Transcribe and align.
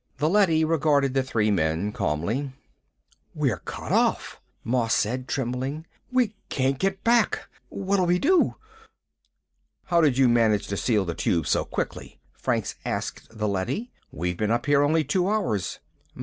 The 0.17 0.27
leady 0.31 0.65
regarded 0.65 1.13
the 1.13 1.21
three 1.21 1.51
men 1.51 1.91
calmly. 1.91 2.51
"We're 3.35 3.59
cut 3.59 3.91
off," 3.91 4.41
Moss 4.63 4.95
said, 4.95 5.27
trembling. 5.27 5.85
"We 6.11 6.33
can't 6.49 6.79
get 6.79 7.03
back. 7.03 7.47
What'll 7.69 8.07
we 8.07 8.17
do?" 8.17 8.55
"How 9.83 10.01
did 10.01 10.17
you 10.17 10.27
manage 10.27 10.65
to 10.69 10.75
seal 10.77 11.05
the 11.05 11.13
Tube 11.13 11.45
so 11.45 11.65
quickly?" 11.65 12.19
Franks 12.33 12.73
asked 12.83 13.37
the 13.37 13.47
leady. 13.47 13.91
"We've 14.11 14.37
been 14.37 14.49
up 14.49 14.65
here 14.65 14.81
only 14.81 15.03
two 15.03 15.29
hours." 15.29 15.77